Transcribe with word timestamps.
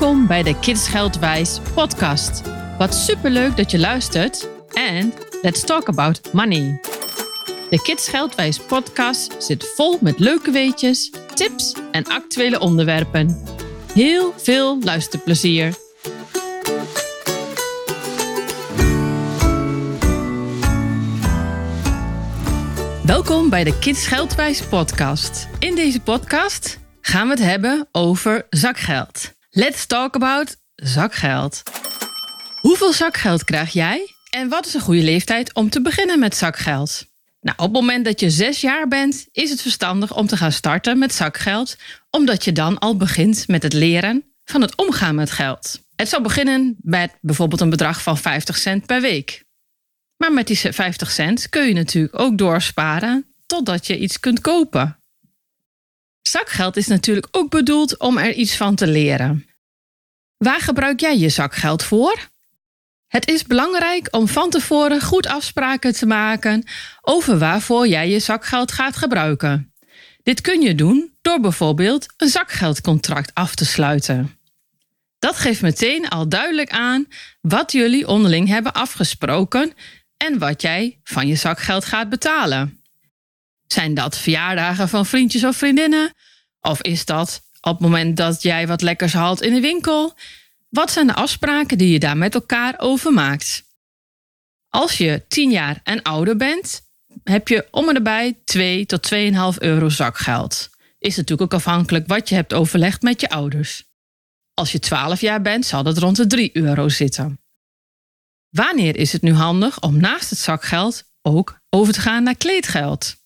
Welkom 0.00 0.26
bij 0.26 0.42
de 0.42 0.58
Kids 0.58 0.88
Geldwijs 0.88 1.60
podcast. 1.74 2.42
Wat 2.78 2.94
superleuk 2.94 3.56
dat 3.56 3.70
je 3.70 3.78
luistert 3.78 4.48
en 4.72 5.12
let's 5.42 5.64
talk 5.64 5.88
about 5.88 6.32
money. 6.32 6.80
De 7.70 7.80
Kids 7.82 8.08
Geldwijs 8.08 8.58
podcast 8.60 9.42
zit 9.42 9.72
vol 9.74 9.98
met 10.00 10.18
leuke 10.18 10.50
weetjes, 10.50 11.10
tips 11.34 11.76
en 11.92 12.04
actuele 12.04 12.60
onderwerpen. 12.60 13.42
Heel 13.94 14.32
veel 14.36 14.82
luisterplezier. 14.82 15.74
Welkom 23.04 23.48
bij 23.48 23.64
de 23.64 23.78
Kids 23.78 24.06
Geldwijs 24.06 24.62
podcast. 24.62 25.48
In 25.58 25.74
deze 25.74 26.00
podcast 26.00 26.78
gaan 27.00 27.26
we 27.26 27.32
het 27.32 27.42
hebben 27.42 27.88
over 27.92 28.46
zakgeld. 28.50 29.38
Let's 29.52 29.86
talk 29.86 30.14
about 30.14 30.56
zakgeld. 30.74 31.62
Hoeveel 32.60 32.92
zakgeld 32.92 33.44
krijg 33.44 33.72
jij? 33.72 34.14
En 34.30 34.48
wat 34.48 34.66
is 34.66 34.74
een 34.74 34.80
goede 34.80 35.02
leeftijd 35.02 35.54
om 35.54 35.70
te 35.70 35.82
beginnen 35.82 36.18
met 36.18 36.36
zakgeld? 36.36 37.06
Nou, 37.40 37.56
op 37.56 37.64
het 37.64 37.72
moment 37.72 38.04
dat 38.04 38.20
je 38.20 38.30
zes 38.30 38.60
jaar 38.60 38.88
bent, 38.88 39.26
is 39.32 39.50
het 39.50 39.62
verstandig 39.62 40.16
om 40.16 40.26
te 40.26 40.36
gaan 40.36 40.52
starten 40.52 40.98
met 40.98 41.14
zakgeld, 41.14 41.76
omdat 42.10 42.44
je 42.44 42.52
dan 42.52 42.78
al 42.78 42.96
begint 42.96 43.48
met 43.48 43.62
het 43.62 43.72
leren 43.72 44.24
van 44.44 44.60
het 44.60 44.76
omgaan 44.76 45.14
met 45.14 45.30
geld. 45.30 45.80
Het 45.96 46.08
zal 46.08 46.20
beginnen 46.20 46.76
met 46.80 47.12
bijvoorbeeld 47.20 47.60
een 47.60 47.70
bedrag 47.70 48.02
van 48.02 48.18
50 48.18 48.56
cent 48.56 48.86
per 48.86 49.00
week. 49.00 49.44
Maar 50.16 50.32
met 50.32 50.46
die 50.46 50.72
50 50.72 51.10
cent 51.10 51.48
kun 51.48 51.66
je 51.66 51.74
natuurlijk 51.74 52.18
ook 52.18 52.38
doorsparen 52.38 53.34
totdat 53.46 53.86
je 53.86 53.98
iets 53.98 54.20
kunt 54.20 54.40
kopen. 54.40 54.99
Zakgeld 56.30 56.76
is 56.76 56.86
natuurlijk 56.86 57.28
ook 57.30 57.50
bedoeld 57.50 57.98
om 57.98 58.18
er 58.18 58.32
iets 58.32 58.56
van 58.56 58.74
te 58.74 58.86
leren. 58.86 59.46
Waar 60.36 60.60
gebruik 60.60 61.00
jij 61.00 61.18
je 61.18 61.28
zakgeld 61.28 61.82
voor? 61.82 62.28
Het 63.06 63.28
is 63.28 63.44
belangrijk 63.44 64.08
om 64.10 64.28
van 64.28 64.50
tevoren 64.50 65.00
goed 65.00 65.26
afspraken 65.26 65.92
te 65.92 66.06
maken 66.06 66.64
over 67.00 67.38
waarvoor 67.38 67.86
jij 67.86 68.08
je 68.10 68.18
zakgeld 68.18 68.72
gaat 68.72 68.96
gebruiken. 68.96 69.74
Dit 70.22 70.40
kun 70.40 70.60
je 70.60 70.74
doen 70.74 71.14
door 71.22 71.40
bijvoorbeeld 71.40 72.06
een 72.16 72.28
zakgeldcontract 72.28 73.34
af 73.34 73.54
te 73.54 73.64
sluiten. 73.64 74.38
Dat 75.18 75.36
geeft 75.36 75.62
meteen 75.62 76.08
al 76.08 76.28
duidelijk 76.28 76.70
aan 76.70 77.06
wat 77.40 77.72
jullie 77.72 78.06
onderling 78.06 78.48
hebben 78.48 78.72
afgesproken 78.72 79.72
en 80.16 80.38
wat 80.38 80.62
jij 80.62 81.00
van 81.04 81.26
je 81.26 81.36
zakgeld 81.36 81.84
gaat 81.84 82.08
betalen. 82.08 82.80
Zijn 83.66 83.94
dat 83.94 84.18
verjaardagen 84.18 84.88
van 84.88 85.06
vriendjes 85.06 85.44
of 85.44 85.56
vriendinnen? 85.56 86.12
Of 86.60 86.82
is 86.82 87.04
dat 87.04 87.42
op 87.60 87.72
het 87.72 87.80
moment 87.80 88.16
dat 88.16 88.42
jij 88.42 88.66
wat 88.66 88.82
lekkers 88.82 89.12
haalt 89.12 89.42
in 89.42 89.54
de 89.54 89.60
winkel? 89.60 90.14
Wat 90.68 90.90
zijn 90.90 91.06
de 91.06 91.14
afspraken 91.14 91.78
die 91.78 91.92
je 91.92 91.98
daar 91.98 92.16
met 92.16 92.34
elkaar 92.34 92.74
over 92.78 93.12
maakt? 93.12 93.64
Als 94.68 94.98
je 94.98 95.24
10 95.28 95.50
jaar 95.50 95.80
en 95.84 96.02
ouder 96.02 96.36
bent, 96.36 96.82
heb 97.24 97.48
je 97.48 97.68
om 97.70 97.88
en 97.88 97.94
erbij 97.94 98.40
2 98.44 98.86
tot 98.86 99.10
2,5 99.14 99.58
euro 99.58 99.88
zakgeld. 99.88 100.70
Is 100.98 101.16
natuurlijk 101.16 101.52
ook 101.52 101.58
afhankelijk 101.58 102.06
wat 102.06 102.28
je 102.28 102.34
hebt 102.34 102.54
overlegd 102.54 103.02
met 103.02 103.20
je 103.20 103.28
ouders. 103.28 103.84
Als 104.54 104.72
je 104.72 104.78
12 104.78 105.20
jaar 105.20 105.42
bent, 105.42 105.66
zal 105.66 105.82
dat 105.82 105.98
rond 105.98 106.16
de 106.16 106.26
3 106.26 106.56
euro 106.56 106.88
zitten. 106.88 107.40
Wanneer 108.48 108.96
is 108.96 109.12
het 109.12 109.22
nu 109.22 109.32
handig 109.32 109.80
om 109.80 110.00
naast 110.00 110.30
het 110.30 110.38
zakgeld 110.38 111.04
ook 111.22 111.60
over 111.70 111.92
te 111.92 112.00
gaan 112.00 112.22
naar 112.22 112.36
kleedgeld? 112.36 113.16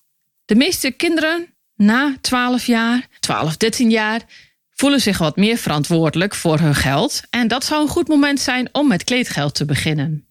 De 0.45 0.55
meeste 0.55 0.91
kinderen 0.91 1.54
na 1.75 2.15
12 2.21 2.65
jaar, 2.65 3.07
12, 3.19 3.57
13 3.57 3.89
jaar, 3.89 4.21
voelen 4.75 5.01
zich 5.01 5.17
wat 5.17 5.35
meer 5.35 5.57
verantwoordelijk 5.57 6.35
voor 6.35 6.59
hun 6.59 6.75
geld. 6.75 7.21
En 7.29 7.47
dat 7.47 7.65
zou 7.65 7.81
een 7.81 7.87
goed 7.87 8.07
moment 8.07 8.39
zijn 8.39 8.69
om 8.71 8.87
met 8.87 9.03
kleedgeld 9.03 9.55
te 9.55 9.65
beginnen. 9.65 10.25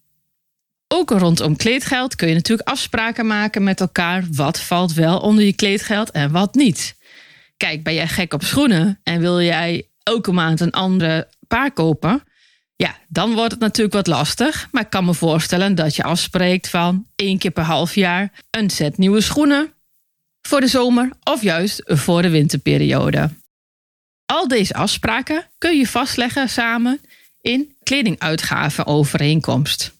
Ook 0.87 1.09
rondom 1.09 1.55
kleedgeld 1.55 2.15
kun 2.15 2.27
je 2.27 2.33
natuurlijk 2.33 2.69
afspraken 2.69 3.27
maken 3.27 3.63
met 3.63 3.81
elkaar. 3.81 4.23
Wat 4.31 4.59
valt 4.59 4.93
wel 4.93 5.19
onder 5.19 5.43
je 5.43 5.53
kleedgeld 5.53 6.11
en 6.11 6.31
wat 6.31 6.55
niet? 6.55 6.95
Kijk, 7.57 7.83
ben 7.83 7.93
jij 7.93 8.07
gek 8.07 8.33
op 8.33 8.43
schoenen 8.43 8.99
en 9.03 9.19
wil 9.19 9.41
jij 9.41 9.89
elke 10.03 10.31
maand 10.31 10.59
een 10.59 10.71
andere 10.71 11.27
paar 11.47 11.71
kopen? 11.71 12.23
Ja, 12.75 12.95
dan 13.07 13.33
wordt 13.33 13.51
het 13.51 13.59
natuurlijk 13.59 13.95
wat 13.95 14.07
lastig. 14.07 14.67
Maar 14.71 14.81
ik 14.81 14.89
kan 14.89 15.05
me 15.05 15.13
voorstellen 15.13 15.75
dat 15.75 15.95
je 15.95 16.03
afspreekt 16.03 16.69
van 16.69 17.05
één 17.15 17.37
keer 17.37 17.51
per 17.51 17.63
half 17.63 17.95
jaar 17.95 18.31
een 18.49 18.69
set 18.69 18.97
nieuwe 18.97 19.21
schoenen 19.21 19.73
voor 20.47 20.61
de 20.61 20.67
zomer 20.67 21.09
of 21.23 21.41
juist 21.41 21.81
voor 21.85 22.21
de 22.21 22.29
winterperiode. 22.29 23.29
Al 24.25 24.47
deze 24.47 24.73
afspraken 24.73 25.47
kun 25.57 25.77
je 25.77 25.87
vastleggen 25.87 26.49
samen 26.49 27.01
in 27.41 27.75
kledinguitgavenovereenkomst. 27.83 29.93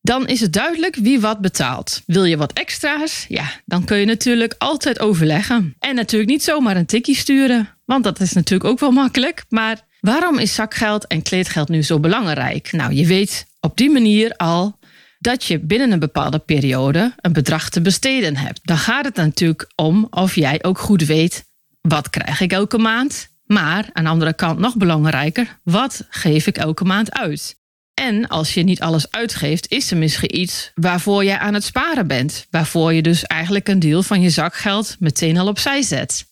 Dan 0.00 0.26
is 0.26 0.40
het 0.40 0.52
duidelijk 0.52 0.96
wie 0.96 1.20
wat 1.20 1.40
betaalt. 1.40 2.02
Wil 2.06 2.24
je 2.24 2.36
wat 2.36 2.52
extra's? 2.52 3.24
Ja, 3.28 3.50
dan 3.64 3.84
kun 3.84 3.98
je 3.98 4.06
natuurlijk 4.06 4.54
altijd 4.58 5.00
overleggen. 5.00 5.74
En 5.78 5.94
natuurlijk 5.94 6.30
niet 6.30 6.42
zomaar 6.42 6.76
een 6.76 6.86
tikkie 6.86 7.16
sturen, 7.16 7.68
want 7.84 8.04
dat 8.04 8.20
is 8.20 8.32
natuurlijk 8.32 8.70
ook 8.70 8.80
wel 8.80 8.90
makkelijk. 8.90 9.44
Maar 9.48 9.80
waarom 10.00 10.38
is 10.38 10.54
zakgeld 10.54 11.06
en 11.06 11.22
kleedgeld 11.22 11.68
nu 11.68 11.82
zo 11.82 12.00
belangrijk? 12.00 12.72
Nou, 12.72 12.92
je 12.92 13.06
weet 13.06 13.46
op 13.60 13.76
die 13.76 13.90
manier 13.90 14.36
al 14.36 14.78
dat 15.20 15.44
je 15.44 15.58
binnen 15.58 15.92
een 15.92 15.98
bepaalde 15.98 16.38
periode 16.38 17.14
een 17.20 17.32
bedrag 17.32 17.68
te 17.68 17.80
besteden 17.80 18.36
hebt. 18.36 18.60
Dan 18.62 18.78
gaat 18.78 19.04
het 19.04 19.16
natuurlijk 19.16 19.72
om 19.76 20.06
of 20.10 20.34
jij 20.34 20.62
ook 20.62 20.78
goed 20.78 21.04
weet 21.04 21.44
wat 21.80 22.10
krijg 22.10 22.40
ik 22.40 22.52
elke 22.52 22.78
maand. 22.78 23.28
Maar 23.44 23.90
aan 23.92 24.04
de 24.04 24.10
andere 24.10 24.34
kant 24.34 24.58
nog 24.58 24.76
belangrijker, 24.76 25.58
wat 25.62 26.06
geef 26.08 26.46
ik 26.46 26.58
elke 26.58 26.84
maand 26.84 27.12
uit? 27.12 27.58
En 27.94 28.28
als 28.28 28.54
je 28.54 28.62
niet 28.62 28.80
alles 28.80 29.10
uitgeeft, 29.10 29.70
is 29.70 29.90
er 29.90 29.96
misschien 29.96 30.40
iets 30.40 30.70
waarvoor 30.74 31.24
je 31.24 31.38
aan 31.38 31.54
het 31.54 31.64
sparen 31.64 32.06
bent. 32.06 32.46
Waarvoor 32.50 32.92
je 32.92 33.02
dus 33.02 33.24
eigenlijk 33.24 33.68
een 33.68 33.78
deel 33.78 34.02
van 34.02 34.20
je 34.20 34.30
zakgeld 34.30 34.96
meteen 34.98 35.38
al 35.38 35.46
opzij 35.46 35.82
zet. 35.82 36.26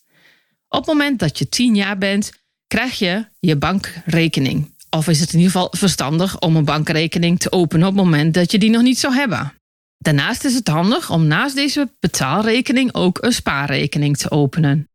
Op 0.67 0.79
het 0.79 0.87
moment 0.87 1.19
dat 1.19 1.37
je 1.37 1.49
10 1.49 1.75
jaar 1.75 1.97
bent, 1.97 2.31
krijg 2.67 2.99
je 2.99 3.25
je 3.39 3.55
bankrekening. 3.55 4.73
Of 4.89 5.07
is 5.07 5.19
het 5.19 5.33
in 5.33 5.39
ieder 5.39 5.51
geval 5.51 5.73
verstandig 5.77 6.39
om 6.39 6.55
een 6.55 6.65
bankrekening 6.65 7.39
te 7.39 7.51
openen 7.51 7.87
op 7.87 7.95
het 7.95 8.03
moment 8.03 8.33
dat 8.33 8.51
je 8.51 8.57
die 8.57 8.69
nog 8.69 8.81
niet 8.81 8.99
zou 8.99 9.13
hebben. 9.13 9.53
Daarnaast 9.97 10.43
is 10.43 10.53
het 10.53 10.67
handig 10.67 11.09
om 11.09 11.27
naast 11.27 11.55
deze 11.55 11.91
betaalrekening 11.99 12.93
ook 12.93 13.17
een 13.21 13.33
spaarrekening 13.33 14.17
te 14.17 14.31
openen. 14.31 14.89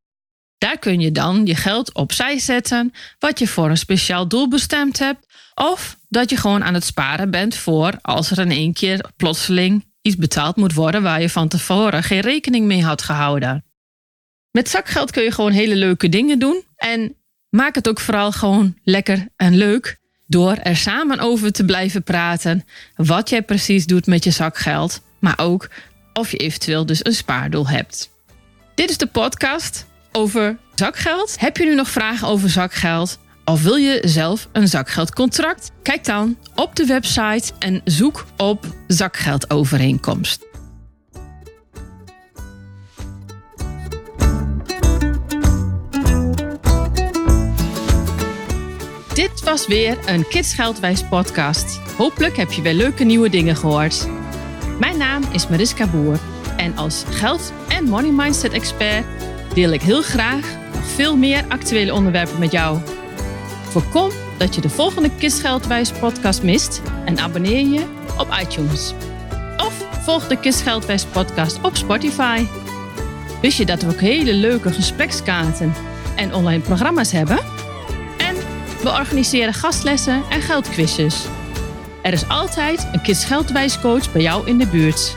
Daar 0.58 0.78
kun 0.78 1.00
je 1.00 1.12
dan 1.12 1.46
je 1.46 1.54
geld 1.54 1.94
opzij 1.94 2.38
zetten, 2.38 2.92
wat 3.18 3.38
je 3.38 3.48
voor 3.48 3.70
een 3.70 3.76
speciaal 3.76 4.28
doel 4.28 4.48
bestemd 4.48 4.98
hebt, 4.98 5.26
of 5.54 5.98
dat 6.08 6.30
je 6.30 6.36
gewoon 6.36 6.64
aan 6.64 6.74
het 6.74 6.84
sparen 6.84 7.30
bent 7.30 7.54
voor 7.54 7.98
als 8.02 8.30
er 8.30 8.38
in 8.38 8.50
één 8.50 8.72
keer 8.72 9.10
plotseling 9.16 9.84
iets 10.02 10.16
betaald 10.16 10.56
moet 10.56 10.74
worden 10.74 11.02
waar 11.02 11.20
je 11.20 11.30
van 11.30 11.48
tevoren 11.48 12.02
geen 12.02 12.20
rekening 12.20 12.66
mee 12.66 12.84
had 12.84 13.02
gehouden. 13.02 13.64
Met 14.50 14.68
zakgeld 14.68 15.10
kun 15.10 15.22
je 15.22 15.30
gewoon 15.30 15.52
hele 15.52 15.76
leuke 15.76 16.08
dingen 16.08 16.38
doen 16.38 16.64
en 16.76 17.16
maak 17.54 17.74
het 17.74 17.88
ook 17.88 18.00
vooral 18.00 18.32
gewoon 18.32 18.74
lekker 18.84 19.28
en 19.36 19.56
leuk 19.56 19.98
door 20.26 20.52
er 20.52 20.76
samen 20.76 21.18
over 21.18 21.52
te 21.52 21.64
blijven 21.64 22.02
praten 22.02 22.64
wat 22.96 23.28
jij 23.28 23.42
precies 23.42 23.86
doet 23.86 24.06
met 24.06 24.24
je 24.24 24.30
zakgeld, 24.30 25.02
maar 25.18 25.38
ook 25.38 25.68
of 26.12 26.30
je 26.30 26.36
eventueel 26.36 26.86
dus 26.86 27.04
een 27.04 27.14
spaardoel 27.14 27.68
hebt. 27.68 28.10
Dit 28.74 28.90
is 28.90 28.98
de 28.98 29.06
podcast 29.06 29.86
over 30.12 30.56
zakgeld. 30.74 31.40
Heb 31.40 31.56
je 31.56 31.64
nu 31.64 31.74
nog 31.74 31.88
vragen 31.88 32.28
over 32.28 32.50
zakgeld? 32.50 33.18
Of 33.44 33.62
wil 33.62 33.76
je 33.76 34.00
zelf 34.04 34.48
een 34.52 34.68
zakgeldcontract? 34.68 35.70
Kijk 35.82 36.04
dan 36.04 36.36
op 36.54 36.76
de 36.76 36.86
website 36.86 37.52
en 37.58 37.80
zoek 37.84 38.26
op 38.36 38.66
zakgeldovereenkomst. 38.86 40.53
Dit 49.44 49.52
was 49.52 49.66
weer 49.66 49.98
een 50.06 50.28
Kids 50.28 50.54
Geldwijs 50.54 51.04
podcast. 51.04 51.80
Hopelijk 51.96 52.36
heb 52.36 52.52
je 52.52 52.62
weer 52.62 52.74
leuke 52.74 53.04
nieuwe 53.04 53.28
dingen 53.28 53.56
gehoord. 53.56 54.08
Mijn 54.78 54.96
naam 54.96 55.22
is 55.32 55.48
Mariska 55.48 55.86
Boer 55.86 56.18
en 56.56 56.76
als 56.76 57.04
geld- 57.10 57.52
en 57.68 57.84
money 57.84 58.10
mindset 58.10 58.52
expert 58.52 59.04
deel 59.54 59.70
ik 59.70 59.82
heel 59.82 60.02
graag 60.02 60.56
nog 60.74 60.84
veel 60.84 61.16
meer 61.16 61.44
actuele 61.48 61.94
onderwerpen 61.94 62.38
met 62.38 62.52
jou. 62.52 62.78
Voorkom 63.68 64.10
dat 64.38 64.54
je 64.54 64.60
de 64.60 64.70
volgende 64.70 65.10
Kids 65.18 65.40
Geldwijs 65.40 65.92
podcast 65.92 66.42
mist 66.42 66.82
en 67.04 67.18
abonneer 67.18 67.66
je 67.66 67.84
op 68.18 68.36
iTunes. 68.40 68.94
Of 69.56 69.86
volg 70.04 70.26
de 70.26 70.40
Kids 70.40 70.62
Geldwijs 70.62 71.04
podcast 71.04 71.58
op 71.62 71.76
Spotify. 71.76 72.46
Wist 73.40 73.58
je 73.58 73.66
dat 73.66 73.82
we 73.82 73.92
ook 73.92 74.00
hele 74.00 74.32
leuke 74.32 74.72
gesprekskaarten 74.72 75.72
en 76.16 76.34
online 76.34 76.62
programma's 76.62 77.12
hebben? 77.12 77.63
We 78.84 78.90
organiseren 78.90 79.54
gastlessen 79.54 80.22
en 80.30 80.42
geldquizjes. 80.42 81.24
Er 82.02 82.12
is 82.12 82.28
altijd 82.28 82.88
een 82.92 83.02
Kids 83.02 83.24
Geldwijs 83.24 83.80
coach 83.80 84.12
bij 84.12 84.22
jou 84.22 84.46
in 84.46 84.58
de 84.58 84.66
buurt. 84.66 85.16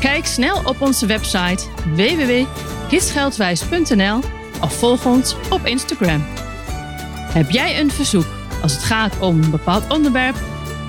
Kijk 0.00 0.26
snel 0.26 0.60
op 0.64 0.80
onze 0.80 1.06
website 1.06 1.64
www.kidsgeldwijs.nl 1.94 4.20
of 4.60 4.78
volg 4.78 5.06
ons 5.06 5.36
op 5.50 5.66
Instagram. 5.66 6.24
Heb 7.32 7.50
jij 7.50 7.80
een 7.80 7.90
verzoek 7.90 8.26
als 8.62 8.72
het 8.72 8.82
gaat 8.82 9.18
om 9.18 9.42
een 9.42 9.50
bepaald 9.50 9.92
onderwerp? 9.92 10.36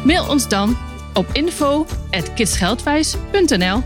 Mail 0.03 0.27
ons 0.27 0.47
dan 0.47 0.77
op 1.13 1.29
info.kidsgeldwijs.nl 1.31 3.83